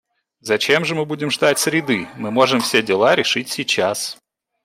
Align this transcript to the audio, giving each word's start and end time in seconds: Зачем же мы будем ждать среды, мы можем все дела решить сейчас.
Зачем 0.39 0.83
же 0.83 0.95
мы 0.95 1.05
будем 1.05 1.29
ждать 1.29 1.59
среды, 1.59 2.07
мы 2.15 2.31
можем 2.31 2.59
все 2.59 2.81
дела 2.81 3.13
решить 3.15 3.49
сейчас. 3.51 4.17